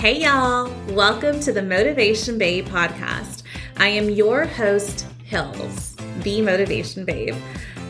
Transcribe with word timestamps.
Hey, 0.00 0.22
y'all. 0.22 0.72
Welcome 0.94 1.40
to 1.40 1.52
the 1.52 1.60
Motivation 1.60 2.38
Babe 2.38 2.66
podcast. 2.66 3.42
I 3.76 3.88
am 3.88 4.08
your 4.08 4.46
host, 4.46 5.06
Hills, 5.24 5.94
the 6.22 6.40
Motivation 6.40 7.04
Babe, 7.04 7.36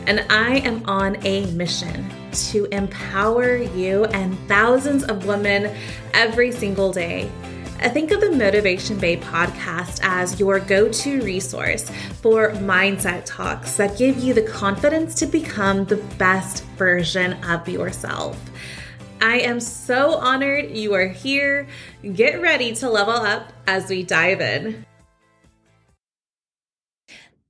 and 0.07 0.19
I 0.29 0.57
am 0.57 0.83
on 0.89 1.25
a 1.25 1.45
mission 1.53 2.05
to 2.49 2.65
empower 2.73 3.55
you 3.55 4.03
and 4.07 4.37
thousands 4.49 5.05
of 5.05 5.25
women 5.25 5.73
every 6.13 6.51
single 6.51 6.91
day. 6.91 7.31
I 7.79 7.87
think 7.87 8.11
of 8.11 8.19
the 8.19 8.31
Motivation 8.31 8.99
Babe 8.99 9.23
podcast 9.23 10.01
as 10.03 10.37
your 10.37 10.59
go 10.59 10.91
to 10.91 11.21
resource 11.21 11.89
for 12.21 12.51
mindset 12.55 13.21
talks 13.23 13.77
that 13.77 13.97
give 13.97 14.17
you 14.17 14.33
the 14.33 14.43
confidence 14.43 15.15
to 15.15 15.27
become 15.27 15.85
the 15.85 16.03
best 16.17 16.65
version 16.75 17.41
of 17.45 17.69
yourself. 17.69 18.37
I 19.21 19.37
am 19.37 19.59
so 19.59 20.15
honored 20.15 20.71
you 20.71 20.95
are 20.95 21.07
here. 21.07 21.67
Get 22.01 22.41
ready 22.41 22.73
to 22.77 22.89
level 22.89 23.13
up 23.13 23.53
as 23.67 23.87
we 23.87 24.01
dive 24.01 24.41
in. 24.41 24.83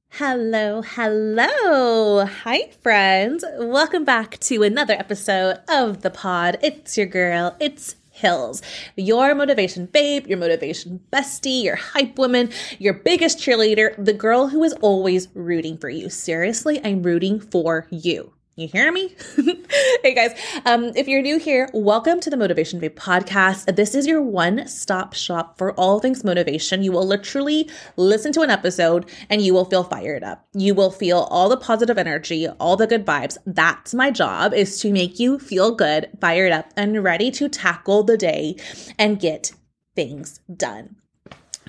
Hello, 0.10 0.82
hello. 0.82 2.26
Hi, 2.26 2.72
friends. 2.82 3.46
Welcome 3.58 4.04
back 4.04 4.38
to 4.42 4.64
another 4.64 4.96
episode 4.96 5.62
of 5.70 6.02
the 6.02 6.10
pod. 6.10 6.58
It's 6.62 6.98
your 6.98 7.08
girl, 7.08 7.56
it's 7.62 7.96
Hills, 8.14 8.62
your 8.98 9.34
motivation 9.34 9.86
babe, 9.86 10.28
your 10.28 10.38
motivation 10.38 11.00
bestie, 11.12 11.64
your 11.64 11.78
hype 11.78 12.18
woman, 12.18 12.52
your 12.78 12.94
biggest 12.94 13.40
cheerleader, 13.40 13.96
the 13.98 14.14
girl 14.14 14.50
who 14.50 14.62
is 14.66 14.74
always 14.82 15.30
rooting 15.34 15.78
for 15.78 15.90
you. 15.90 16.10
Seriously, 16.10 16.82
I'm 16.84 17.02
rooting 17.02 17.40
for 17.40 17.88
you. 17.90 18.34
You 18.62 18.68
hear 18.68 18.92
me? 18.92 19.16
hey 20.04 20.14
guys, 20.14 20.40
um, 20.68 20.92
if 20.96 21.08
you're 21.08 21.24
new 21.24 21.40
here, 21.40 21.68
welcome 21.74 22.20
to 22.20 22.30
the 22.30 22.38
Motivation 22.38 22.80
Babe 22.80 22.96
podcast. 22.96 23.76
This 23.76 23.96
is 23.96 24.06
your 24.06 24.22
one 24.22 24.68
stop 24.68 25.16
shop 25.16 25.58
for 25.58 25.74
all 25.80 26.00
things 26.00 26.24
motivation. 26.24 26.84
You 26.84 26.92
will 26.92 27.08
literally 27.08 27.68
listen 27.98 28.32
to 28.34 28.42
an 28.42 28.52
episode 28.52 29.10
and 29.32 29.42
you 29.42 29.56
will 29.56 29.66
feel 29.66 29.84
fired 29.84 30.24
up. 30.24 30.46
You 30.54 30.76
will 30.76 30.92
feel 30.92 31.22
all 31.32 31.50
the 31.50 31.58
positive 31.58 31.98
energy, 31.98 32.48
all 32.48 32.78
the 32.78 32.86
good 32.86 33.04
vibes. 33.04 33.36
That's 33.48 33.96
my 33.96 34.12
job 34.12 34.54
is 34.54 34.80
to 34.82 34.92
make 34.92 35.20
you 35.20 35.40
feel 35.40 35.74
good, 35.74 36.10
fired 36.22 36.52
up, 36.52 36.72
and 36.78 37.04
ready 37.04 37.32
to 37.32 37.50
tackle 37.50 38.04
the 38.04 38.16
day 38.16 38.58
and 39.00 39.20
get 39.20 39.54
things 39.96 40.40
done. 40.56 40.98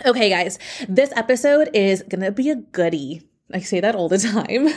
Okay, 0.04 0.28
guys, 0.28 0.58
this 0.90 1.10
episode 1.16 1.70
is 1.72 2.02
gonna 2.02 2.32
be 2.32 2.50
a 2.50 2.56
goodie. 2.56 3.22
I 3.52 3.60
say 3.60 3.80
that 3.80 3.94
all 3.94 4.08
the 4.08 4.18
time, 4.18 4.68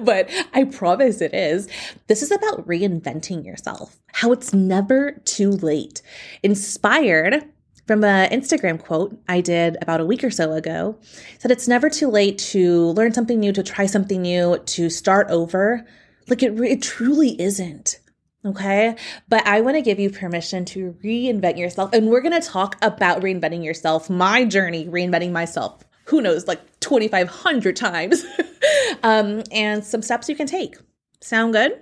but 0.04 0.30
I 0.52 0.64
promise 0.64 1.20
it 1.20 1.34
is. 1.34 1.68
This 2.06 2.22
is 2.22 2.30
about 2.30 2.66
reinventing 2.66 3.44
yourself, 3.44 3.98
how 4.12 4.32
it's 4.32 4.52
never 4.52 5.12
too 5.24 5.50
late. 5.50 6.02
Inspired 6.42 7.44
from 7.86 8.02
an 8.04 8.30
Instagram 8.30 8.82
quote 8.82 9.18
I 9.28 9.40
did 9.40 9.76
about 9.80 10.00
a 10.00 10.06
week 10.06 10.24
or 10.24 10.30
so 10.30 10.52
ago, 10.52 10.98
said 11.38 11.50
it's 11.50 11.68
never 11.68 11.88
too 11.88 12.08
late 12.08 12.38
to 12.38 12.90
learn 12.90 13.12
something 13.12 13.38
new, 13.38 13.52
to 13.52 13.62
try 13.62 13.86
something 13.86 14.22
new, 14.22 14.58
to 14.58 14.90
start 14.90 15.28
over. 15.30 15.86
Like 16.28 16.42
it, 16.42 16.58
it 16.60 16.82
truly 16.82 17.40
isn't. 17.40 18.00
Okay. 18.44 18.94
But 19.28 19.46
I 19.46 19.60
want 19.60 19.76
to 19.76 19.82
give 19.82 19.98
you 19.98 20.10
permission 20.10 20.64
to 20.66 20.96
reinvent 21.04 21.58
yourself. 21.58 21.92
And 21.92 22.08
we're 22.08 22.20
going 22.20 22.40
to 22.40 22.46
talk 22.46 22.76
about 22.80 23.20
reinventing 23.20 23.64
yourself, 23.64 24.08
my 24.08 24.44
journey, 24.44 24.86
reinventing 24.86 25.32
myself 25.32 25.85
who 26.06 26.20
knows, 26.20 26.46
like 26.46 26.80
2,500 26.80 27.76
times, 27.76 28.24
um, 29.02 29.42
and 29.52 29.84
some 29.84 30.02
steps 30.02 30.28
you 30.28 30.36
can 30.36 30.46
take. 30.46 30.76
Sound 31.20 31.52
good? 31.52 31.80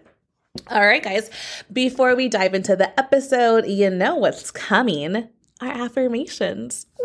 All 0.70 0.86
right, 0.86 1.02
guys, 1.02 1.30
before 1.72 2.14
we 2.14 2.28
dive 2.28 2.54
into 2.54 2.76
the 2.76 2.98
episode, 2.98 3.66
you 3.66 3.90
know 3.90 4.16
what's 4.16 4.50
coming 4.50 5.28
our 5.60 5.84
affirmations. 5.84 6.86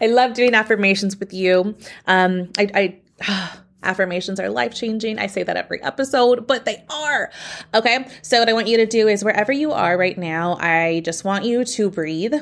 I 0.00 0.06
love 0.06 0.34
doing 0.34 0.54
affirmations 0.54 1.18
with 1.18 1.32
you. 1.32 1.76
Um, 2.06 2.50
I, 2.58 2.98
I 3.20 3.58
affirmations 3.82 4.40
are 4.40 4.48
life 4.48 4.74
changing. 4.74 5.18
I 5.18 5.26
say 5.26 5.42
that 5.42 5.56
every 5.56 5.82
episode, 5.82 6.46
but 6.46 6.64
they 6.64 6.84
are. 6.90 7.30
Okay. 7.74 8.06
So, 8.22 8.38
what 8.38 8.48
I 8.48 8.52
want 8.52 8.68
you 8.68 8.76
to 8.78 8.86
do 8.86 9.08
is 9.08 9.24
wherever 9.24 9.52
you 9.52 9.72
are 9.72 9.96
right 9.96 10.16
now, 10.16 10.56
I 10.60 11.00
just 11.04 11.24
want 11.24 11.44
you 11.44 11.64
to 11.64 11.90
breathe. 11.90 12.34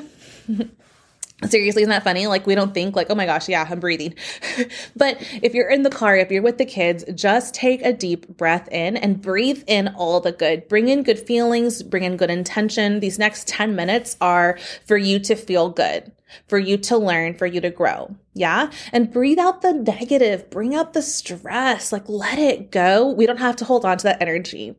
Seriously, 1.43 1.81
isn't 1.81 1.89
that 1.89 2.03
funny? 2.03 2.27
Like, 2.27 2.47
we 2.47 2.55
don't 2.55 2.73
think, 2.73 2.95
like, 2.95 3.07
oh 3.09 3.15
my 3.15 3.25
gosh, 3.25 3.49
yeah, 3.49 3.67
I'm 3.69 3.81
breathing. 3.81 4.15
but 4.95 5.17
if 5.43 5.53
you're 5.53 5.69
in 5.69 5.83
the 5.83 5.89
car, 5.89 6.15
if 6.15 6.31
you're 6.31 6.41
with 6.41 6.57
the 6.57 6.65
kids, 6.65 7.03
just 7.13 7.53
take 7.53 7.81
a 7.81 7.91
deep 7.91 8.25
breath 8.29 8.69
in 8.71 8.95
and 8.95 9.21
breathe 9.21 9.61
in 9.67 9.89
all 9.89 10.21
the 10.21 10.31
good. 10.31 10.69
Bring 10.69 10.87
in 10.87 11.03
good 11.03 11.19
feelings, 11.19 11.83
bring 11.83 12.03
in 12.03 12.15
good 12.15 12.29
intention. 12.29 13.01
These 13.01 13.19
next 13.19 13.49
10 13.49 13.75
minutes 13.75 14.15
are 14.21 14.57
for 14.87 14.95
you 14.95 15.19
to 15.19 15.35
feel 15.35 15.69
good, 15.69 16.09
for 16.47 16.57
you 16.57 16.77
to 16.77 16.97
learn, 16.97 17.33
for 17.35 17.45
you 17.45 17.59
to 17.59 17.69
grow. 17.69 18.15
Yeah. 18.33 18.71
And 18.93 19.11
breathe 19.11 19.37
out 19.37 19.61
the 19.61 19.73
negative, 19.73 20.49
bring 20.49 20.73
out 20.73 20.93
the 20.93 21.01
stress, 21.01 21.91
like, 21.91 22.07
let 22.07 22.39
it 22.39 22.71
go. 22.71 23.11
We 23.11 23.25
don't 23.25 23.37
have 23.37 23.57
to 23.57 23.65
hold 23.65 23.83
on 23.83 23.97
to 23.97 24.03
that 24.03 24.21
energy. 24.21 24.73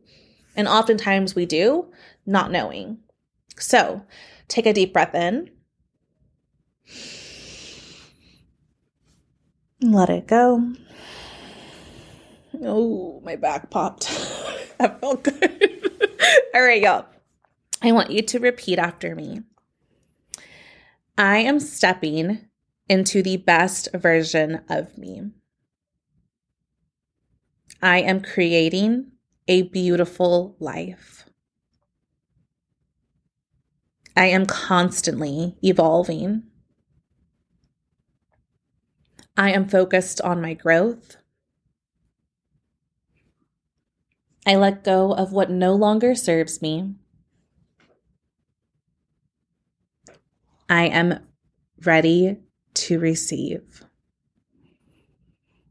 And 0.56 0.68
oftentimes 0.68 1.34
we 1.34 1.44
do, 1.44 1.92
not 2.24 2.50
knowing. 2.50 2.96
So 3.58 4.02
take 4.48 4.64
a 4.64 4.72
deep 4.72 4.94
breath 4.94 5.14
in 5.14 5.50
Let 9.80 10.10
it 10.10 10.26
go. 10.26 10.72
Oh, 12.62 13.20
my 13.24 13.36
back 13.36 13.70
popped. 13.70 14.08
that 14.78 15.00
felt 15.00 15.22
good. 15.22 15.90
All 16.54 16.62
right, 16.62 16.80
y'all. 16.80 17.06
I 17.82 17.92
want 17.92 18.10
you 18.10 18.22
to 18.22 18.38
repeat 18.38 18.78
after 18.78 19.14
me. 19.14 19.42
I 21.18 21.38
am 21.38 21.60
stepping 21.60 22.48
into 22.88 23.22
the 23.22 23.36
best 23.36 23.88
version 23.94 24.62
of 24.68 24.96
me. 24.96 25.30
I 27.82 28.00
am 28.00 28.20
creating 28.20 29.12
a 29.48 29.62
beautiful 29.62 30.56
life. 30.58 31.24
I 34.16 34.26
am 34.26 34.46
constantly 34.46 35.56
evolving. 35.62 36.44
I 39.36 39.50
am 39.52 39.68
focused 39.68 40.20
on 40.22 40.40
my 40.40 40.54
growth. 40.54 41.16
I 44.46 44.54
let 44.54 44.84
go 44.84 45.12
of 45.12 45.32
what 45.32 45.50
no 45.50 45.74
longer 45.74 46.14
serves 46.14 46.62
me. 46.62 46.94
I 50.68 50.86
am 50.86 51.20
ready 51.84 52.38
to 52.74 52.98
receive. 52.98 53.84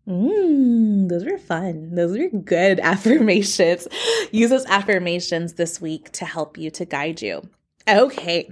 Mm, 0.08 1.10
those 1.10 1.26
were 1.26 1.38
fun. 1.38 1.96
Those 1.96 2.18
were 2.18 2.30
good 2.30 2.80
affirmations. 2.84 3.88
Use 4.32 4.50
those 4.50 4.66
affirmations 4.66 5.54
this 5.54 5.82
week 5.82 6.12
to 6.14 6.26
help 6.26 6.58
you, 6.58 6.70
to 6.72 6.86
guide 6.86 7.22
you. 7.22 7.50
Okay. 7.88 8.52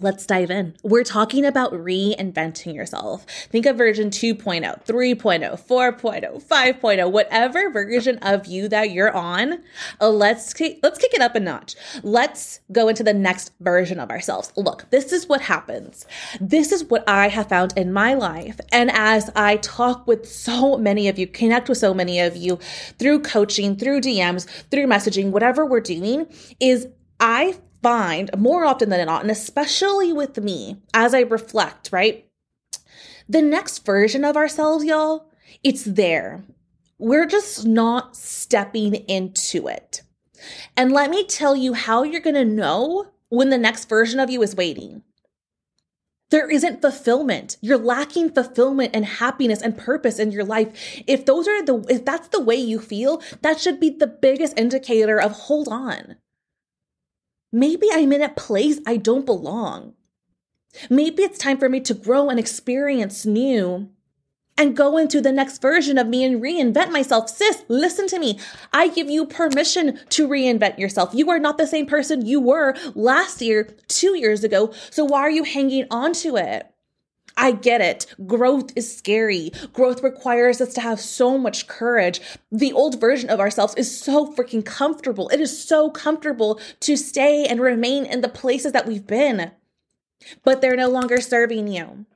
Let's 0.00 0.24
dive 0.24 0.50
in. 0.50 0.74
We're 0.82 1.04
talking 1.04 1.44
about 1.44 1.72
reinventing 1.72 2.74
yourself. 2.74 3.26
Think 3.50 3.66
of 3.66 3.76
version 3.76 4.10
2.0, 4.10 4.86
3.0, 4.86 4.86
4.0, 4.86 6.42
5.0, 6.42 7.12
whatever 7.12 7.70
version 7.70 8.18
of 8.18 8.46
you 8.46 8.68
that 8.68 8.90
you're 8.90 9.14
on. 9.14 9.62
Uh, 10.00 10.08
let's 10.08 10.58
let's 10.82 10.98
kick 10.98 11.14
it 11.14 11.20
up 11.20 11.34
a 11.34 11.40
notch. 11.40 11.76
Let's 12.02 12.60
go 12.70 12.88
into 12.88 13.02
the 13.02 13.12
next 13.12 13.52
version 13.60 14.00
of 14.00 14.10
ourselves. 14.10 14.52
Look, 14.56 14.88
this 14.90 15.12
is 15.12 15.28
what 15.28 15.42
happens. 15.42 16.06
This 16.40 16.72
is 16.72 16.84
what 16.84 17.04
I 17.06 17.28
have 17.28 17.48
found 17.48 17.74
in 17.76 17.92
my 17.92 18.14
life. 18.14 18.60
And 18.70 18.90
as 18.92 19.30
I 19.36 19.56
talk 19.58 20.06
with 20.06 20.28
so 20.28 20.78
many 20.78 21.08
of 21.08 21.18
you, 21.18 21.26
connect 21.26 21.68
with 21.68 21.78
so 21.78 21.92
many 21.92 22.18
of 22.20 22.36
you 22.36 22.58
through 22.98 23.20
coaching, 23.20 23.76
through 23.76 24.00
DMs, 24.00 24.46
through 24.70 24.86
messaging, 24.86 25.30
whatever 25.30 25.66
we're 25.66 25.80
doing 25.80 26.26
is 26.60 26.88
I 27.20 27.56
find 27.82 28.30
more 28.38 28.64
often 28.64 28.88
than 28.88 29.04
not, 29.06 29.22
and 29.22 29.30
especially 29.30 30.12
with 30.12 30.38
me 30.38 30.80
as 30.94 31.14
I 31.14 31.20
reflect, 31.20 31.90
right? 31.92 32.26
The 33.28 33.42
next 33.42 33.84
version 33.84 34.24
of 34.24 34.36
ourselves, 34.36 34.84
y'all, 34.84 35.30
it's 35.62 35.84
there. 35.84 36.42
We're 36.98 37.26
just 37.26 37.66
not 37.66 38.16
stepping 38.16 38.94
into 38.94 39.68
it. 39.68 40.02
And 40.76 40.92
let 40.92 41.10
me 41.10 41.24
tell 41.24 41.56
you 41.56 41.72
how 41.72 42.02
you're 42.02 42.20
going 42.20 42.34
to 42.34 42.44
know 42.44 43.08
when 43.28 43.50
the 43.50 43.58
next 43.58 43.88
version 43.88 44.20
of 44.20 44.30
you 44.30 44.42
is 44.42 44.56
waiting. 44.56 45.02
There 46.30 46.50
isn't 46.50 46.80
fulfillment. 46.80 47.58
You're 47.60 47.76
lacking 47.76 48.30
fulfillment 48.30 48.92
and 48.94 49.04
happiness 49.04 49.60
and 49.60 49.76
purpose 49.76 50.18
in 50.18 50.32
your 50.32 50.44
life. 50.44 51.02
If 51.06 51.26
those 51.26 51.46
are 51.46 51.62
the 51.62 51.84
if 51.90 52.06
that's 52.06 52.28
the 52.28 52.40
way 52.40 52.56
you 52.56 52.80
feel, 52.80 53.22
that 53.42 53.60
should 53.60 53.78
be 53.78 53.90
the 53.90 54.06
biggest 54.06 54.58
indicator 54.58 55.20
of 55.20 55.32
hold 55.32 55.68
on. 55.68 56.16
Maybe 57.52 57.88
I'm 57.92 58.12
in 58.12 58.22
a 58.22 58.30
place 58.30 58.80
I 58.86 58.96
don't 58.96 59.26
belong. 59.26 59.92
Maybe 60.88 61.22
it's 61.22 61.38
time 61.38 61.58
for 61.58 61.68
me 61.68 61.80
to 61.80 61.94
grow 61.94 62.30
and 62.30 62.38
experience 62.38 63.26
new 63.26 63.90
and 64.56 64.76
go 64.76 64.96
into 64.96 65.20
the 65.20 65.32
next 65.32 65.60
version 65.60 65.98
of 65.98 66.06
me 66.06 66.24
and 66.24 66.42
reinvent 66.42 66.90
myself. 66.90 67.28
Sis, 67.28 67.64
listen 67.68 68.06
to 68.08 68.18
me. 68.18 68.38
I 68.72 68.88
give 68.88 69.10
you 69.10 69.26
permission 69.26 69.98
to 70.10 70.28
reinvent 70.28 70.78
yourself. 70.78 71.14
You 71.14 71.30
are 71.30 71.38
not 71.38 71.58
the 71.58 71.66
same 71.66 71.86
person 71.86 72.26
you 72.26 72.40
were 72.40 72.74
last 72.94 73.42
year, 73.42 73.64
two 73.88 74.16
years 74.16 74.44
ago. 74.44 74.72
So 74.90 75.04
why 75.04 75.20
are 75.20 75.30
you 75.30 75.44
hanging 75.44 75.86
on 75.90 76.12
to 76.14 76.36
it? 76.36 76.71
I 77.36 77.52
get 77.52 77.80
it. 77.80 78.06
Growth 78.26 78.70
is 78.76 78.96
scary. 78.96 79.50
Growth 79.72 80.02
requires 80.02 80.60
us 80.60 80.74
to 80.74 80.80
have 80.80 81.00
so 81.00 81.38
much 81.38 81.66
courage. 81.66 82.20
The 82.50 82.72
old 82.72 83.00
version 83.00 83.30
of 83.30 83.40
ourselves 83.40 83.74
is 83.76 83.96
so 83.96 84.32
freaking 84.32 84.64
comfortable. 84.64 85.28
It 85.28 85.40
is 85.40 85.66
so 85.66 85.90
comfortable 85.90 86.60
to 86.80 86.96
stay 86.96 87.46
and 87.46 87.60
remain 87.60 88.04
in 88.04 88.20
the 88.20 88.28
places 88.28 88.72
that 88.72 88.86
we've 88.86 89.06
been, 89.06 89.52
but 90.44 90.60
they're 90.60 90.76
no 90.76 90.88
longer 90.88 91.20
serving 91.20 91.68
you. 91.68 92.06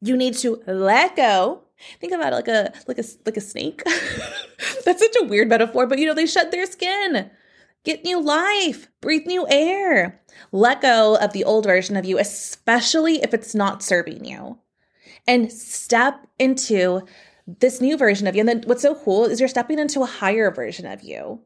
You 0.00 0.16
need 0.16 0.34
to 0.38 0.62
let 0.66 1.16
go. 1.16 1.62
Think 2.00 2.12
about 2.12 2.32
it 2.32 2.36
like 2.36 2.48
a 2.48 2.72
like 2.86 2.98
a 2.98 3.04
like 3.24 3.36
a 3.36 3.40
snake. 3.40 3.82
That's 4.84 5.00
such 5.00 5.16
a 5.20 5.24
weird 5.24 5.48
metaphor, 5.48 5.86
but 5.86 5.98
you 5.98 6.06
know 6.06 6.14
they 6.14 6.26
shed 6.26 6.50
their 6.50 6.66
skin. 6.66 7.30
Get 7.86 8.02
new 8.02 8.20
life, 8.20 8.88
breathe 9.00 9.26
new 9.26 9.46
air. 9.48 10.20
Let 10.50 10.80
go 10.80 11.16
of 11.18 11.32
the 11.32 11.44
old 11.44 11.66
version 11.66 11.96
of 11.96 12.04
you, 12.04 12.18
especially 12.18 13.22
if 13.22 13.32
it's 13.32 13.54
not 13.54 13.80
serving 13.80 14.24
you. 14.24 14.58
And 15.24 15.52
step 15.52 16.26
into 16.36 17.02
this 17.46 17.80
new 17.80 17.96
version 17.96 18.26
of 18.26 18.34
you. 18.34 18.40
And 18.40 18.48
then 18.48 18.62
what's 18.66 18.82
so 18.82 18.96
cool 18.96 19.24
is 19.26 19.38
you're 19.38 19.48
stepping 19.48 19.78
into 19.78 20.02
a 20.02 20.06
higher 20.06 20.50
version 20.50 20.84
of 20.84 21.04
you. 21.04 21.42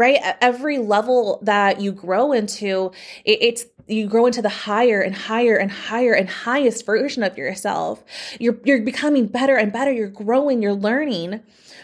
Right? 0.00 0.18
Every 0.40 0.78
level 0.78 1.38
that 1.42 1.80
you 1.80 1.92
grow 1.92 2.32
into, 2.32 2.90
it's 3.26 3.66
you 3.86 4.06
grow 4.06 4.24
into 4.24 4.40
the 4.40 4.48
higher 4.48 5.02
and 5.02 5.14
higher 5.14 5.56
and 5.56 5.70
higher 5.70 6.14
and 6.14 6.30
highest 6.30 6.86
version 6.86 7.22
of 7.22 7.36
yourself. 7.36 8.02
You're 8.38 8.58
you're 8.64 8.80
becoming 8.80 9.26
better 9.26 9.56
and 9.56 9.70
better. 9.70 9.92
You're 9.92 10.08
growing, 10.08 10.62
you're 10.62 10.72
learning 10.72 11.42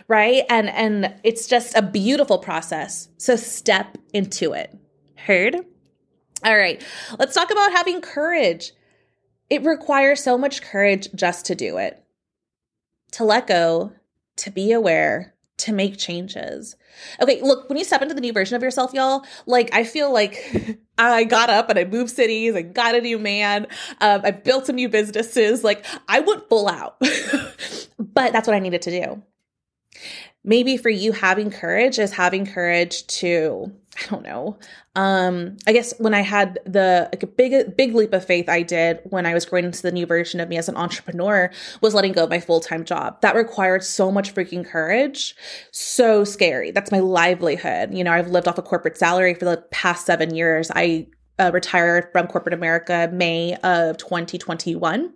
right? 0.09 0.45
And 0.49 0.69
and 0.69 1.15
it's 1.25 1.47
just 1.47 1.77
a 1.77 1.83
beautiful 1.83 2.39
process. 2.39 3.09
So 3.19 3.37
step 3.37 3.99
into 4.13 4.53
it. 4.53 4.77
Heard? 5.17 5.57
All 6.45 6.57
right. 6.57 6.83
Let's 7.19 7.35
talk 7.35 7.51
about 7.51 7.73
having 7.73 8.01
courage. 8.01 8.73
It 9.49 9.65
requires 9.65 10.23
so 10.23 10.37
much 10.37 10.63
courage 10.63 11.09
just 11.15 11.47
to 11.47 11.55
do 11.55 11.79
it. 11.79 12.03
To 13.13 13.25
let 13.25 13.47
go, 13.47 13.93
to 14.37 14.51
be 14.51 14.73
aware, 14.73 15.35
to 15.59 15.73
make 15.73 15.97
changes. 15.99 16.77
Okay, 17.21 17.41
look, 17.43 17.69
when 17.69 17.79
you 17.79 17.85
step 17.85 18.03
into 18.03 18.15
the 18.15 18.21
new 18.21 18.33
version 18.33 18.57
of 18.57 18.63
yourself, 18.63 18.93
y'all, 18.93 19.25
like 19.47 19.71
I 19.73 19.85
feel 19.85 20.13
like 20.13 20.79
I 20.99 21.25
got 21.25 21.51
up 21.51 21.71
and 21.71 21.79
I 21.79 21.85
moved 21.85 22.11
cities, 22.11 22.55
I 22.55 22.63
got 22.63 22.95
a 22.95 23.01
new 23.01 23.19
man, 23.19 23.67
um, 24.01 24.21
I 24.25 24.31
built 24.31 24.67
some 24.67 24.77
new 24.77 24.89
businesses. 24.89 25.65
Like 25.65 25.85
I 26.09 26.21
went 26.21 26.49
full 26.49 26.69
out, 26.69 26.97
but 27.99 28.33
that's 28.33 28.47
what 28.47 28.55
I 28.55 28.61
needed 28.61 28.83
to 28.83 28.91
do 28.91 29.23
maybe 30.47 30.77
for 30.77 30.89
you 30.89 31.13
having 31.13 31.51
courage 31.51 31.99
is 31.99 32.13
having 32.13 32.47
courage 32.47 33.07
to 33.09 33.71
i 33.99 34.07
don't 34.11 34.23
know 34.23 34.59
um 34.95 35.57
i 35.67 35.73
guess 35.73 35.95
when 35.99 36.15
i 36.15 36.21
had 36.21 36.59
the 36.65 37.09
like 37.13 37.23
a 37.23 37.27
big 37.27 37.77
big 37.77 37.95
leap 37.95 38.13
of 38.13 38.25
faith 38.25 38.49
i 38.49 38.63
did 38.63 39.01
when 39.05 39.27
i 39.27 39.35
was 39.35 39.45
growing 39.45 39.65
into 39.65 39.83
the 39.83 39.93
new 39.93 40.07
version 40.07 40.41
of 40.41 40.49
me 40.49 40.57
as 40.57 40.69
an 40.69 40.77
entrepreneur 40.77 41.51
was 41.81 41.95
letting 41.95 42.13
go 42.13 42.25
of 42.25 42.31
my 42.31 42.41
full-time 42.41 42.85
job 42.85 43.21
that 43.21 43.35
required 43.35 43.83
so 43.83 44.11
much 44.11 44.35
freaking 44.35 44.65
courage 44.65 45.35
so 45.73 46.25
scary 46.25 46.71
that's 46.71 46.93
my 46.93 47.01
livelihood 47.01 47.93
you 47.93 48.05
know 48.05 48.13
i've 48.13 48.29
lived 48.29 48.49
off 48.49 48.59
a 48.59 48.63
corporate 48.63 48.99
salary 48.99 49.35
for 49.35 49.45
the 49.45 49.57
past 49.71 50.07
seven 50.07 50.35
years 50.35 50.71
i 50.75 51.07
uh, 51.39 51.51
retired 51.53 52.09
from 52.13 52.27
corporate 52.27 52.55
America 52.55 53.11
May 53.13 53.57
of 53.57 53.97
2021. 53.99 55.13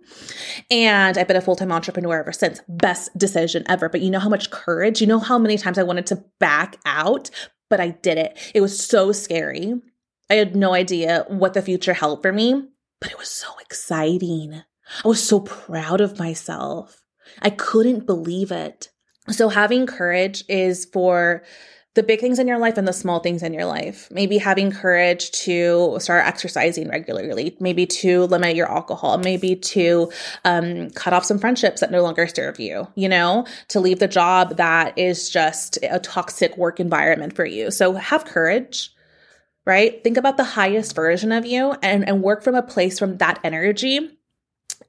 And 0.69 1.17
I've 1.17 1.27
been 1.27 1.37
a 1.37 1.41
full 1.41 1.55
time 1.55 1.71
entrepreneur 1.71 2.19
ever 2.19 2.31
since. 2.31 2.61
Best 2.67 3.15
decision 3.17 3.63
ever. 3.67 3.89
But 3.89 4.01
you 4.01 4.11
know 4.11 4.19
how 4.19 4.29
much 4.29 4.51
courage, 4.51 5.01
you 5.01 5.07
know 5.07 5.19
how 5.19 5.37
many 5.37 5.57
times 5.57 5.77
I 5.77 5.83
wanted 5.83 6.05
to 6.07 6.23
back 6.39 6.77
out, 6.85 7.29
but 7.71 7.79
I 7.79 7.89
did 7.89 8.19
it. 8.19 8.37
It 8.53 8.61
was 8.61 8.77
so 8.77 9.11
scary. 9.13 9.73
I 10.29 10.35
had 10.35 10.55
no 10.55 10.75
idea 10.75 11.25
what 11.29 11.55
the 11.55 11.61
future 11.61 11.93
held 11.93 12.21
for 12.21 12.31
me, 12.31 12.67
but 12.99 13.09
it 13.11 13.17
was 13.17 13.29
so 13.29 13.47
exciting. 13.61 14.61
I 15.03 15.07
was 15.07 15.23
so 15.23 15.39
proud 15.39 16.01
of 16.01 16.19
myself. 16.19 17.01
I 17.41 17.49
couldn't 17.49 18.05
believe 18.05 18.51
it. 18.51 18.89
So, 19.29 19.49
having 19.49 19.87
courage 19.87 20.43
is 20.49 20.85
for 20.85 21.43
the 21.93 22.03
big 22.03 22.21
things 22.21 22.39
in 22.39 22.47
your 22.47 22.57
life 22.57 22.77
and 22.77 22.87
the 22.87 22.93
small 22.93 23.19
things 23.19 23.43
in 23.43 23.53
your 23.53 23.65
life. 23.65 24.07
Maybe 24.11 24.37
having 24.37 24.71
courage 24.71 25.31
to 25.43 25.97
start 25.99 26.25
exercising 26.25 26.87
regularly, 26.87 27.57
maybe 27.59 27.85
to 27.87 28.23
limit 28.25 28.55
your 28.55 28.71
alcohol, 28.71 29.17
maybe 29.17 29.57
to 29.57 30.09
um, 30.45 30.89
cut 30.91 31.11
off 31.11 31.25
some 31.25 31.39
friendships 31.39 31.81
that 31.81 31.91
no 31.91 32.01
longer 32.01 32.27
serve 32.27 32.59
you, 32.59 32.87
you 32.95 33.09
know, 33.09 33.45
to 33.69 33.81
leave 33.81 33.99
the 33.99 34.07
job 34.07 34.55
that 34.57 34.97
is 34.97 35.29
just 35.29 35.77
a 35.83 35.99
toxic 35.99 36.55
work 36.55 36.79
environment 36.79 37.35
for 37.35 37.45
you. 37.45 37.71
So 37.71 37.93
have 37.93 38.25
courage. 38.25 38.91
Right? 39.63 40.03
Think 40.03 40.17
about 40.17 40.37
the 40.37 40.43
highest 40.43 40.95
version 40.95 41.31
of 41.31 41.45
you 41.45 41.75
and, 41.83 42.07
and 42.07 42.23
work 42.23 42.43
from 42.43 42.55
a 42.55 42.63
place 42.63 42.97
from 42.97 43.17
that 43.17 43.39
energy 43.43 44.17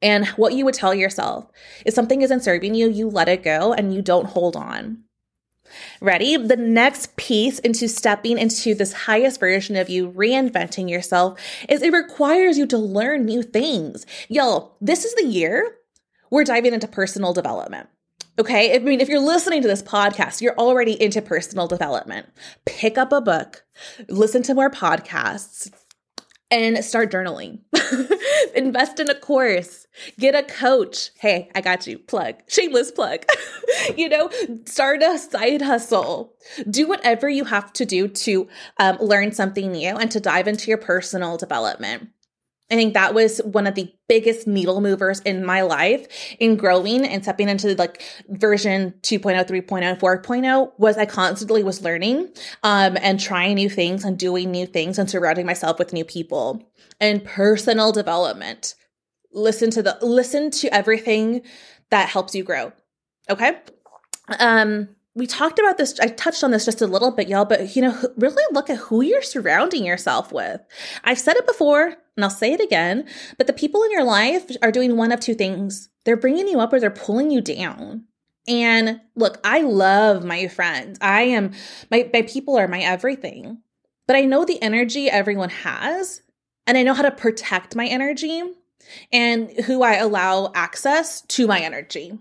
and 0.00 0.26
what 0.28 0.54
you 0.54 0.64
would 0.64 0.72
tell 0.72 0.94
yourself 0.94 1.50
if 1.84 1.92
something 1.92 2.22
isn't 2.22 2.42
serving 2.42 2.74
you, 2.74 2.88
you 2.88 3.10
let 3.10 3.28
it 3.28 3.42
go 3.42 3.74
and 3.74 3.92
you 3.92 4.00
don't 4.00 4.26
hold 4.26 4.56
on. 4.56 5.04
Ready? 6.00 6.36
The 6.36 6.56
next 6.56 7.16
piece 7.16 7.58
into 7.60 7.88
stepping 7.88 8.38
into 8.38 8.74
this 8.74 8.92
highest 8.92 9.40
version 9.40 9.76
of 9.76 9.88
you, 9.88 10.10
reinventing 10.10 10.90
yourself, 10.90 11.38
is 11.68 11.82
it 11.82 11.92
requires 11.92 12.58
you 12.58 12.66
to 12.66 12.78
learn 12.78 13.24
new 13.24 13.42
things. 13.42 14.06
Y'all, 14.28 14.76
this 14.80 15.04
is 15.04 15.14
the 15.14 15.26
year 15.26 15.76
we're 16.30 16.44
diving 16.44 16.72
into 16.72 16.88
personal 16.88 17.32
development. 17.32 17.88
Okay. 18.38 18.74
I 18.74 18.78
mean, 18.78 19.00
if 19.02 19.08
you're 19.08 19.20
listening 19.20 19.60
to 19.60 19.68
this 19.68 19.82
podcast, 19.82 20.40
you're 20.40 20.56
already 20.56 21.00
into 21.00 21.20
personal 21.20 21.68
development. 21.68 22.26
Pick 22.64 22.96
up 22.96 23.12
a 23.12 23.20
book, 23.20 23.64
listen 24.08 24.42
to 24.44 24.54
more 24.54 24.70
podcasts, 24.70 25.70
and 26.52 26.84
start 26.84 27.10
journaling. 27.10 27.60
Invest 28.54 29.00
in 29.00 29.08
a 29.08 29.14
course, 29.14 29.86
get 30.18 30.34
a 30.34 30.42
coach. 30.42 31.10
Hey, 31.18 31.50
I 31.54 31.62
got 31.62 31.86
you. 31.86 31.98
Plug, 31.98 32.36
shameless 32.46 32.92
plug. 32.92 33.24
you 33.96 34.08
know, 34.08 34.30
start 34.66 35.02
a 35.02 35.18
side 35.18 35.62
hustle. 35.62 36.34
Do 36.68 36.86
whatever 36.86 37.28
you 37.28 37.46
have 37.46 37.72
to 37.72 37.86
do 37.86 38.06
to 38.06 38.48
um, 38.78 38.98
learn 39.00 39.32
something 39.32 39.72
new 39.72 39.96
and 39.96 40.10
to 40.10 40.20
dive 40.20 40.46
into 40.46 40.68
your 40.68 40.78
personal 40.78 41.38
development. 41.38 42.10
I 42.72 42.74
think 42.74 42.94
that 42.94 43.12
was 43.12 43.38
one 43.44 43.66
of 43.66 43.74
the 43.74 43.92
biggest 44.08 44.46
needle 44.46 44.80
movers 44.80 45.20
in 45.20 45.44
my 45.44 45.60
life 45.60 46.06
in 46.40 46.56
growing 46.56 47.04
and 47.04 47.22
stepping 47.22 47.50
into 47.50 47.74
like 47.74 48.02
version 48.30 48.94
2.0, 49.02 49.46
3.0, 49.46 50.00
4.0 50.00 50.72
was 50.78 50.96
I 50.96 51.04
constantly 51.04 51.62
was 51.62 51.82
learning 51.82 52.30
um, 52.62 52.96
and 53.02 53.20
trying 53.20 53.56
new 53.56 53.68
things 53.68 54.04
and 54.04 54.18
doing 54.18 54.50
new 54.50 54.64
things 54.64 54.98
and 54.98 55.10
surrounding 55.10 55.44
myself 55.44 55.78
with 55.78 55.92
new 55.92 56.06
people 56.06 56.62
and 56.98 57.22
personal 57.22 57.92
development. 57.92 58.74
Listen 59.34 59.70
to 59.72 59.82
the 59.82 59.98
listen 60.00 60.50
to 60.52 60.74
everything 60.74 61.42
that 61.90 62.08
helps 62.08 62.34
you 62.34 62.42
grow. 62.42 62.72
Okay? 63.28 63.58
Um 64.40 64.88
we 65.14 65.26
talked 65.26 65.58
about 65.58 65.78
this 65.78 65.98
i 66.00 66.06
touched 66.06 66.42
on 66.42 66.50
this 66.50 66.64
just 66.64 66.82
a 66.82 66.86
little 66.86 67.10
bit 67.10 67.28
y'all 67.28 67.44
but 67.44 67.74
you 67.76 67.82
know 67.82 67.96
really 68.16 68.42
look 68.52 68.70
at 68.70 68.78
who 68.78 69.02
you're 69.02 69.22
surrounding 69.22 69.84
yourself 69.84 70.32
with. 70.32 70.60
I've 71.04 71.18
said 71.18 71.36
it 71.36 71.46
before 71.46 71.86
and 72.16 72.24
i'll 72.24 72.30
say 72.30 72.52
it 72.52 72.60
again 72.60 73.06
but 73.38 73.46
the 73.46 73.52
people 73.52 73.82
in 73.82 73.90
your 73.90 74.04
life 74.04 74.50
are 74.62 74.72
doing 74.72 74.96
one 74.96 75.12
of 75.12 75.20
two 75.20 75.34
things. 75.34 75.88
They're 76.04 76.16
bringing 76.16 76.48
you 76.48 76.58
up 76.60 76.72
or 76.72 76.80
they're 76.80 76.90
pulling 76.90 77.30
you 77.30 77.40
down. 77.40 78.04
And 78.48 79.00
look 79.14 79.38
i 79.44 79.60
love 79.60 80.24
my 80.24 80.48
friends. 80.48 80.98
I 81.00 81.22
am 81.22 81.52
my, 81.90 82.08
my 82.12 82.22
people 82.22 82.56
are 82.56 82.68
my 82.68 82.80
everything 82.80 83.62
but 84.06 84.16
i 84.16 84.22
know 84.22 84.44
the 84.44 84.60
energy 84.62 85.08
everyone 85.08 85.50
has 85.50 86.22
and 86.66 86.76
i 86.76 86.82
know 86.82 86.94
how 86.94 87.02
to 87.02 87.10
protect 87.10 87.76
my 87.76 87.86
energy 87.86 88.42
and 89.12 89.50
who 89.62 89.82
i 89.82 89.94
allow 89.94 90.50
access 90.54 91.22
to 91.22 91.46
my 91.46 91.60
energy 91.60 92.18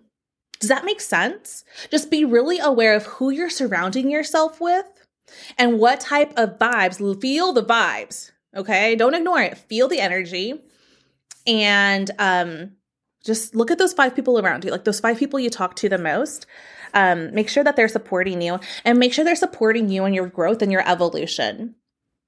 does 0.61 0.69
that 0.69 0.85
make 0.85 1.01
sense? 1.01 1.65
Just 1.89 2.11
be 2.11 2.23
really 2.23 2.59
aware 2.59 2.95
of 2.95 3.05
who 3.05 3.31
you're 3.31 3.49
surrounding 3.49 4.09
yourself 4.09 4.61
with 4.61 4.85
and 5.57 5.79
what 5.79 5.99
type 5.99 6.31
of 6.37 6.59
vibes. 6.59 7.19
Feel 7.19 7.51
the 7.51 7.63
vibes, 7.63 8.31
okay? 8.55 8.95
Don't 8.95 9.15
ignore 9.15 9.41
it. 9.41 9.57
Feel 9.57 9.87
the 9.87 9.99
energy 9.99 10.61
and 11.47 12.11
um 12.19 12.73
just 13.23 13.55
look 13.55 13.69
at 13.69 13.77
those 13.77 13.93
five 13.93 14.15
people 14.15 14.39
around 14.39 14.63
you, 14.63 14.71
like 14.71 14.83
those 14.83 14.99
five 14.99 15.17
people 15.17 15.39
you 15.39 15.49
talk 15.49 15.75
to 15.77 15.89
the 15.89 15.97
most. 15.97 16.45
Um, 16.93 17.33
make 17.33 17.49
sure 17.49 17.63
that 17.63 17.75
they're 17.75 17.87
supporting 17.87 18.41
you 18.41 18.59
and 18.83 18.99
make 18.99 19.13
sure 19.13 19.23
they're 19.23 19.35
supporting 19.35 19.89
you 19.89 20.05
in 20.05 20.13
your 20.13 20.27
growth 20.27 20.61
and 20.61 20.71
your 20.71 20.87
evolution. 20.89 21.75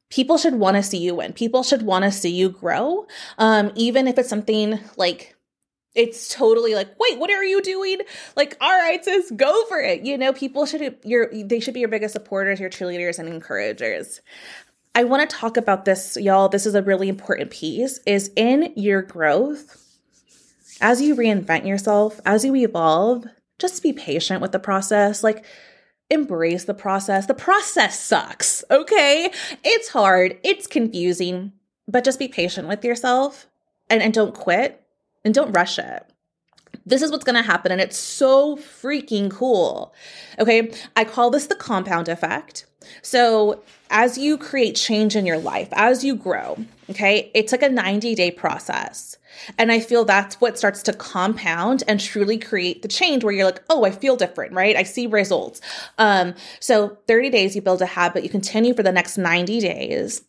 People 0.09 0.37
should 0.37 0.53
want 0.55 0.77
to 0.77 0.83
see 0.83 0.99
you 0.99 1.15
win. 1.15 1.33
People 1.33 1.63
should 1.63 1.81
want 1.81 2.05
to 2.05 2.11
see 2.11 2.29
you 2.29 2.49
grow. 2.49 3.07
Um, 3.39 3.71
even 3.75 4.07
if 4.07 4.17
it's 4.19 4.29
something 4.29 4.79
like 4.95 5.35
it's 5.95 6.27
totally 6.33 6.75
like 6.75 6.89
wait 6.99 7.19
what 7.19 7.29
are 7.29 7.43
you 7.43 7.61
doing? 7.61 7.99
Like 8.35 8.57
all 8.61 8.71
right 8.71 9.03
sis 9.03 9.31
go 9.31 9.65
for 9.65 9.79
it. 9.79 10.01
You 10.01 10.17
know 10.17 10.33
people 10.33 10.65
should 10.65 10.97
your 11.03 11.29
they 11.33 11.59
should 11.59 11.73
be 11.73 11.81
your 11.81 11.89
biggest 11.89 12.13
supporters 12.13 12.59
your 12.59 12.69
cheerleaders 12.69 13.19
and 13.19 13.29
encouragers. 13.29 14.21
I 14.95 15.05
want 15.05 15.27
to 15.27 15.35
talk 15.35 15.57
about 15.57 15.85
this 15.85 16.17
y'all. 16.17 16.49
This 16.49 16.65
is 16.65 16.75
a 16.75 16.83
really 16.83 17.09
important 17.09 17.51
piece 17.51 17.99
is 18.05 18.31
in 18.35 18.73
your 18.75 19.01
growth 19.01 19.79
as 20.81 21.01
you 21.01 21.15
reinvent 21.15 21.65
yourself, 21.65 22.19
as 22.25 22.43
you 22.43 22.55
evolve, 22.55 23.25
just 23.59 23.81
be 23.81 23.93
patient 23.93 24.41
with 24.41 24.51
the 24.51 24.59
process. 24.59 25.23
Like, 25.23 25.45
embrace 26.09 26.65
the 26.65 26.73
process. 26.73 27.25
The 27.25 27.33
process 27.33 27.99
sucks, 27.99 28.63
okay? 28.69 29.31
It's 29.63 29.89
hard, 29.89 30.37
it's 30.43 30.67
confusing, 30.67 31.53
but 31.87 32.03
just 32.03 32.19
be 32.19 32.27
patient 32.27 32.67
with 32.67 32.83
yourself 32.83 33.47
and, 33.89 34.01
and 34.01 34.13
don't 34.13 34.35
quit 34.35 34.82
and 35.23 35.33
don't 35.33 35.51
rush 35.51 35.79
it. 35.79 36.05
This 36.85 37.01
is 37.01 37.11
what's 37.11 37.23
gonna 37.23 37.43
happen, 37.43 37.71
and 37.71 37.79
it's 37.79 37.97
so 37.97 38.57
freaking 38.57 39.31
cool. 39.31 39.93
Okay, 40.39 40.71
I 40.95 41.05
call 41.05 41.29
this 41.29 41.47
the 41.47 41.55
compound 41.55 42.09
effect. 42.09 42.65
So, 43.01 43.63
as 43.89 44.17
you 44.17 44.37
create 44.37 44.75
change 44.75 45.15
in 45.15 45.25
your 45.25 45.37
life, 45.37 45.69
as 45.71 46.03
you 46.03 46.15
grow, 46.15 46.57
okay, 46.89 47.31
it's 47.33 47.51
like 47.51 47.63
a 47.63 47.69
90 47.69 48.15
day 48.15 48.31
process. 48.31 49.17
And 49.57 49.71
I 49.71 49.79
feel 49.79 50.05
that's 50.05 50.39
what 50.39 50.57
starts 50.57 50.83
to 50.83 50.93
compound 50.93 51.83
and 51.87 51.99
truly 51.99 52.37
create 52.37 52.81
the 52.81 52.87
change 52.87 53.23
where 53.23 53.33
you're 53.33 53.45
like, 53.45 53.63
oh, 53.69 53.83
I 53.83 53.91
feel 53.91 54.15
different, 54.15 54.53
right? 54.53 54.75
I 54.75 54.83
see 54.83 55.07
results. 55.07 55.59
Um, 55.97 56.35
so 56.59 56.97
30 57.07 57.29
days, 57.29 57.55
you 57.55 57.61
build 57.61 57.81
a 57.81 57.87
habit, 57.87 58.23
you 58.23 58.29
continue 58.29 58.73
for 58.73 58.83
the 58.83 58.91
next 58.91 59.17
90 59.17 59.59
days. 59.59 60.23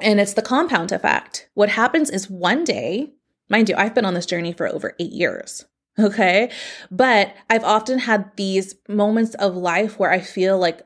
And 0.00 0.18
it's 0.20 0.34
the 0.34 0.42
compound 0.42 0.92
effect. 0.92 1.48
What 1.54 1.68
happens 1.68 2.08
is 2.08 2.30
one 2.30 2.64
day, 2.64 3.10
mind 3.50 3.68
you, 3.68 3.74
I've 3.76 3.94
been 3.94 4.04
on 4.04 4.14
this 4.14 4.26
journey 4.26 4.52
for 4.52 4.68
over 4.68 4.94
eight 4.98 5.12
years. 5.12 5.64
Okay. 5.98 6.50
But 6.90 7.34
I've 7.50 7.64
often 7.64 7.98
had 7.98 8.30
these 8.36 8.76
moments 8.88 9.34
of 9.34 9.54
life 9.54 9.98
where 9.98 10.10
I 10.10 10.20
feel 10.20 10.56
like, 10.56 10.80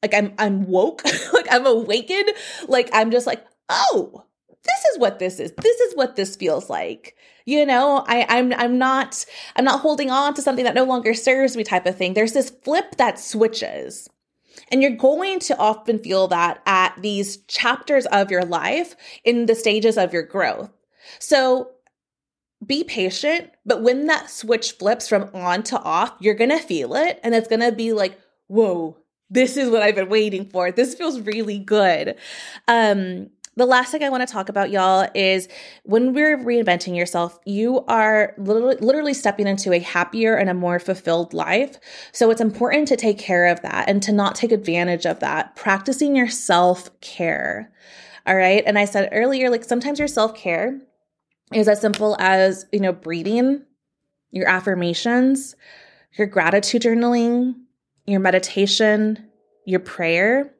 like 0.00 0.14
I'm, 0.14 0.32
I'm 0.38 0.66
woke, 0.68 1.02
like 1.34 1.46
I'm 1.50 1.66
awakened, 1.66 2.30
like 2.66 2.88
I'm 2.94 3.10
just 3.10 3.26
like, 3.26 3.44
oh, 3.68 4.24
this 4.68 4.84
is 4.92 4.98
what 4.98 5.18
this 5.18 5.40
is. 5.40 5.52
This 5.60 5.80
is 5.80 5.96
what 5.96 6.16
this 6.16 6.36
feels 6.36 6.70
like. 6.70 7.16
You 7.46 7.64
know, 7.64 8.04
I, 8.06 8.26
I'm 8.28 8.52
I'm 8.52 8.78
not 8.78 9.24
I'm 9.56 9.64
not 9.64 9.80
holding 9.80 10.10
on 10.10 10.34
to 10.34 10.42
something 10.42 10.64
that 10.64 10.74
no 10.74 10.84
longer 10.84 11.14
serves 11.14 11.56
me 11.56 11.64
type 11.64 11.86
of 11.86 11.96
thing. 11.96 12.14
There's 12.14 12.34
this 12.34 12.50
flip 12.50 12.96
that 12.96 13.18
switches. 13.18 14.08
And 14.70 14.82
you're 14.82 14.90
going 14.90 15.38
to 15.40 15.56
often 15.56 15.98
feel 15.98 16.28
that 16.28 16.60
at 16.66 16.94
these 17.00 17.38
chapters 17.46 18.06
of 18.06 18.30
your 18.30 18.44
life 18.44 18.96
in 19.24 19.46
the 19.46 19.54
stages 19.54 19.96
of 19.96 20.12
your 20.12 20.24
growth. 20.24 20.70
So 21.20 21.70
be 22.68 22.84
patient, 22.84 23.50
but 23.66 23.82
when 23.82 24.06
that 24.06 24.30
switch 24.30 24.72
flips 24.72 25.08
from 25.08 25.30
on 25.34 25.62
to 25.64 25.80
off, 25.80 26.14
you're 26.20 26.34
going 26.34 26.50
to 26.50 26.58
feel 26.58 26.94
it 26.94 27.18
and 27.24 27.34
it's 27.34 27.48
going 27.48 27.60
to 27.60 27.72
be 27.72 27.92
like, 27.92 28.18
"Whoa, 28.46 28.96
this 29.30 29.56
is 29.56 29.70
what 29.70 29.82
I've 29.82 29.96
been 29.96 30.08
waiting 30.08 30.48
for. 30.48 30.70
This 30.70 30.94
feels 30.94 31.20
really 31.20 31.58
good." 31.58 32.16
Um 32.68 33.30
the 33.58 33.66
last 33.66 33.90
thing 33.90 34.04
I 34.04 34.08
want 34.08 34.26
to 34.26 34.32
talk 34.32 34.48
about, 34.48 34.70
y'all, 34.70 35.08
is 35.16 35.48
when 35.82 36.14
we're 36.14 36.38
reinventing 36.38 36.96
yourself, 36.96 37.40
you 37.44 37.84
are 37.86 38.32
literally, 38.38 39.12
stepping 39.14 39.48
into 39.48 39.72
a 39.72 39.80
happier 39.80 40.36
and 40.36 40.48
a 40.48 40.54
more 40.54 40.78
fulfilled 40.78 41.34
life. 41.34 41.76
So 42.12 42.30
it's 42.30 42.40
important 42.40 42.86
to 42.88 42.96
take 42.96 43.18
care 43.18 43.46
of 43.46 43.60
that 43.62 43.88
and 43.88 44.00
to 44.04 44.12
not 44.12 44.36
take 44.36 44.52
advantage 44.52 45.06
of 45.06 45.18
that. 45.20 45.56
Practicing 45.56 46.14
your 46.14 46.28
self 46.28 46.88
care. 47.00 47.72
All 48.28 48.36
right. 48.36 48.62
And 48.64 48.78
I 48.78 48.84
said 48.84 49.08
earlier, 49.10 49.50
like 49.50 49.64
sometimes 49.64 49.98
your 49.98 50.06
self 50.06 50.36
care 50.36 50.80
is 51.52 51.68
as 51.68 51.80
simple 51.80 52.16
as, 52.18 52.66
you 52.72 52.80
know, 52.80 52.92
breathing, 52.92 53.62
your 54.30 54.48
affirmations, 54.48 55.56
your 56.16 56.26
gratitude 56.26 56.82
journaling, 56.82 57.54
your 58.06 58.20
meditation, 58.20 59.28
your 59.64 59.80
prayer 59.80 60.52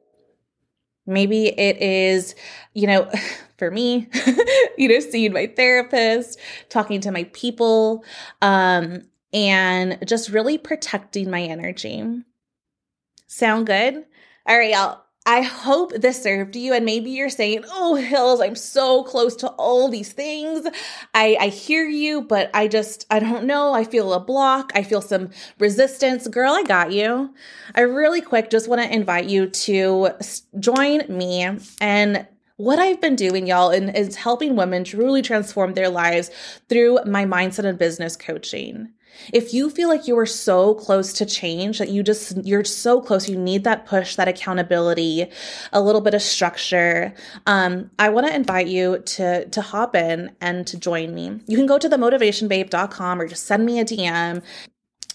Maybe 1.09 1.47
it 1.47 1.81
is, 1.81 2.35
you 2.73 2.87
know, 2.87 3.11
for 3.57 3.71
me, 3.71 4.07
you 4.77 4.87
know, 4.87 4.99
seeing 4.99 5.33
my 5.33 5.47
therapist, 5.47 6.39
talking 6.69 7.01
to 7.01 7.11
my 7.11 7.25
people, 7.33 8.05
um, 8.41 9.01
and 9.33 9.97
just 10.07 10.29
really 10.29 10.57
protecting 10.57 11.29
my 11.29 11.41
energy. 11.41 12.23
Sound 13.27 13.67
good? 13.67 14.05
All 14.47 14.57
right, 14.57 14.71
y'all. 14.71 15.03
I 15.25 15.41
hope 15.41 15.91
this 15.93 16.23
served 16.23 16.55
you. 16.55 16.73
And 16.73 16.85
maybe 16.85 17.11
you're 17.11 17.29
saying, 17.29 17.63
Oh, 17.69 17.95
Hills, 17.95 18.41
I'm 18.41 18.55
so 18.55 19.03
close 19.03 19.35
to 19.37 19.49
all 19.49 19.89
these 19.89 20.11
things. 20.11 20.67
I, 21.13 21.37
I 21.39 21.47
hear 21.47 21.85
you, 21.85 22.21
but 22.21 22.49
I 22.53 22.67
just, 22.67 23.05
I 23.11 23.19
don't 23.19 23.45
know. 23.45 23.73
I 23.73 23.83
feel 23.83 24.13
a 24.13 24.19
block. 24.19 24.71
I 24.75 24.83
feel 24.83 25.01
some 25.01 25.29
resistance. 25.59 26.27
Girl, 26.27 26.53
I 26.53 26.63
got 26.63 26.91
you. 26.91 27.33
I 27.75 27.81
really 27.81 28.21
quick 28.21 28.49
just 28.49 28.67
want 28.67 28.81
to 28.81 28.93
invite 28.93 29.25
you 29.25 29.47
to 29.47 30.09
join 30.59 31.03
me 31.09 31.47
and 31.79 32.27
what 32.59 32.77
I've 32.77 32.99
been 32.99 33.15
doing, 33.15 33.47
y'all, 33.47 33.69
and 33.69 33.95
is 33.95 34.17
helping 34.17 34.57
women 34.57 34.83
truly 34.83 35.21
transform 35.21 35.75
their 35.75 35.87
lives 35.87 36.29
through 36.67 36.99
my 37.05 37.23
mindset 37.23 37.63
and 37.63 37.79
business 37.79 38.17
coaching. 38.17 38.89
If 39.33 39.53
you 39.53 39.69
feel 39.69 39.89
like 39.89 40.07
you 40.07 40.17
are 40.17 40.25
so 40.25 40.73
close 40.75 41.13
to 41.13 41.25
change 41.25 41.79
that 41.79 41.89
you 41.89 42.03
just, 42.03 42.37
you're 42.45 42.63
so 42.63 43.01
close, 43.01 43.29
you 43.29 43.37
need 43.37 43.63
that 43.63 43.85
push, 43.85 44.15
that 44.15 44.27
accountability, 44.27 45.29
a 45.71 45.81
little 45.81 46.01
bit 46.01 46.13
of 46.13 46.21
structure, 46.21 47.13
um, 47.45 47.91
I 47.99 48.09
want 48.09 48.27
to 48.27 48.35
invite 48.35 48.67
you 48.67 48.99
to, 48.99 49.45
to 49.45 49.61
hop 49.61 49.95
in 49.95 50.35
and 50.41 50.65
to 50.67 50.77
join 50.77 51.13
me. 51.13 51.41
You 51.47 51.57
can 51.57 51.65
go 51.65 51.77
to 51.77 51.89
themotivationbabe.com 51.89 53.21
or 53.21 53.27
just 53.27 53.45
send 53.45 53.65
me 53.65 53.79
a 53.79 53.85
DM. 53.85 54.41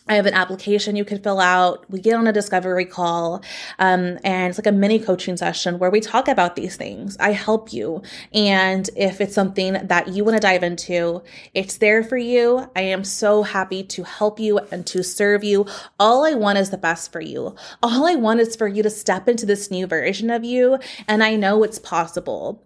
I 0.06 0.16
have 0.16 0.26
an 0.26 0.34
application 0.34 0.96
you 0.96 1.04
can 1.04 1.22
fill 1.22 1.40
out. 1.40 1.90
We 1.90 1.98
get 1.98 2.14
on 2.14 2.26
a 2.26 2.32
discovery 2.32 2.84
call, 2.84 3.42
um, 3.78 4.18
and 4.22 4.50
it's 4.50 4.58
like 4.58 4.66
a 4.66 4.72
mini 4.72 4.98
coaching 4.98 5.38
session 5.38 5.78
where 5.78 5.90
we 5.90 6.00
talk 6.00 6.28
about 6.28 6.56
these 6.56 6.76
things. 6.76 7.16
I 7.18 7.32
help 7.32 7.72
you. 7.72 8.02
And 8.34 8.88
if 8.96 9.22
it's 9.22 9.34
something 9.34 9.72
that 9.72 10.08
you 10.08 10.22
want 10.22 10.36
to 10.36 10.40
dive 10.40 10.62
into, 10.62 11.22
it's 11.54 11.78
there 11.78 12.04
for 12.04 12.18
you. 12.18 12.70
I 12.76 12.82
am 12.82 13.02
so 13.02 13.44
happy 13.44 13.82
to 13.82 14.02
help 14.04 14.38
you 14.38 14.58
and 14.70 14.86
to 14.88 15.02
serve 15.02 15.42
you. 15.42 15.66
All 15.98 16.26
I 16.26 16.34
want 16.34 16.58
is 16.58 16.68
the 16.68 16.76
best 16.76 17.10
for 17.10 17.22
you. 17.22 17.56
All 17.82 18.06
I 18.06 18.14
want 18.14 18.40
is 18.40 18.56
for 18.56 18.68
you 18.68 18.82
to 18.82 18.90
step 18.90 19.26
into 19.26 19.46
this 19.46 19.70
new 19.70 19.86
version 19.86 20.28
of 20.28 20.44
you. 20.44 20.78
And 21.08 21.24
I 21.24 21.36
know 21.36 21.62
it's 21.62 21.78
possible. 21.78 22.62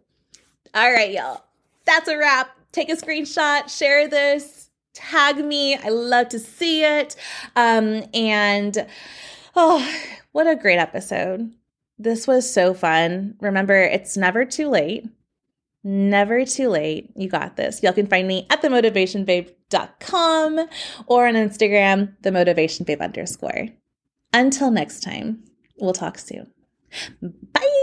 All 0.74 0.92
right, 0.92 1.12
y'all. 1.12 1.44
That's 1.84 2.08
a 2.08 2.18
wrap. 2.18 2.50
Take 2.72 2.90
a 2.90 2.96
screenshot, 2.96 3.74
share 3.74 4.08
this 4.08 4.57
tag 4.98 5.44
me. 5.44 5.76
I 5.76 5.88
love 5.88 6.28
to 6.30 6.38
see 6.38 6.84
it. 6.84 7.16
Um, 7.56 8.04
and 8.12 8.86
oh, 9.56 10.00
what 10.32 10.46
a 10.46 10.56
great 10.56 10.78
episode. 10.78 11.52
This 11.98 12.26
was 12.26 12.52
so 12.52 12.74
fun. 12.74 13.34
Remember, 13.40 13.74
it's 13.74 14.16
never 14.16 14.44
too 14.44 14.68
late. 14.68 15.06
Never 15.84 16.44
too 16.44 16.68
late. 16.68 17.10
You 17.16 17.28
got 17.28 17.56
this. 17.56 17.82
Y'all 17.82 17.92
can 17.92 18.06
find 18.06 18.28
me 18.28 18.46
at 18.50 18.62
themotivationbabe.com 18.62 20.68
or 21.06 21.28
on 21.28 21.34
Instagram, 21.34 22.16
themotivationbabe 22.22 23.00
underscore. 23.00 23.68
Until 24.32 24.70
next 24.70 25.00
time, 25.00 25.44
we'll 25.80 25.92
talk 25.92 26.18
soon. 26.18 26.52
Bye. 27.22 27.77